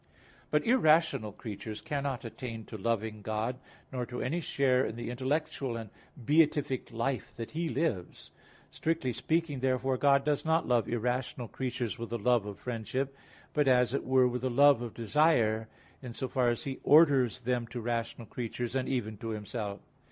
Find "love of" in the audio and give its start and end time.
12.17-12.57, 14.49-14.95